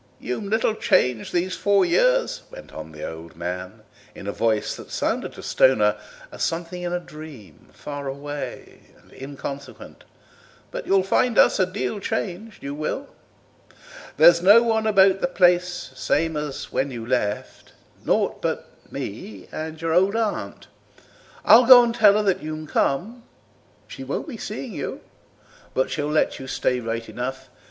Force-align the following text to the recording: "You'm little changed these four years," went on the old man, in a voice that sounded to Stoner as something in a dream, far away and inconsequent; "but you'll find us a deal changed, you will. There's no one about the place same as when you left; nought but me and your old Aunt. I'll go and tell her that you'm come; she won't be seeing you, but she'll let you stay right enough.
"You'm 0.19 0.49
little 0.49 0.73
changed 0.73 1.31
these 1.31 1.55
four 1.55 1.85
years," 1.85 2.41
went 2.49 2.73
on 2.73 2.91
the 2.91 3.07
old 3.07 3.35
man, 3.35 3.83
in 4.15 4.25
a 4.25 4.31
voice 4.31 4.75
that 4.75 4.89
sounded 4.89 5.33
to 5.33 5.43
Stoner 5.43 5.95
as 6.31 6.41
something 6.41 6.81
in 6.81 6.91
a 6.91 6.99
dream, 6.99 7.69
far 7.71 8.07
away 8.07 8.79
and 8.99 9.13
inconsequent; 9.13 10.03
"but 10.71 10.87
you'll 10.87 11.03
find 11.03 11.37
us 11.37 11.59
a 11.59 11.67
deal 11.67 11.99
changed, 11.99 12.63
you 12.63 12.73
will. 12.73 13.09
There's 14.17 14.41
no 14.41 14.63
one 14.63 14.87
about 14.87 15.21
the 15.21 15.27
place 15.27 15.91
same 15.93 16.35
as 16.35 16.71
when 16.71 16.89
you 16.89 17.05
left; 17.05 17.73
nought 18.03 18.41
but 18.41 18.71
me 18.91 19.47
and 19.51 19.79
your 19.79 19.93
old 19.93 20.15
Aunt. 20.15 20.65
I'll 21.45 21.67
go 21.67 21.83
and 21.83 21.93
tell 21.93 22.13
her 22.15 22.23
that 22.23 22.41
you'm 22.41 22.65
come; 22.65 23.21
she 23.87 24.03
won't 24.03 24.27
be 24.27 24.37
seeing 24.37 24.73
you, 24.73 25.01
but 25.75 25.91
she'll 25.91 26.09
let 26.09 26.39
you 26.39 26.47
stay 26.47 26.79
right 26.79 27.07
enough. 27.07 27.49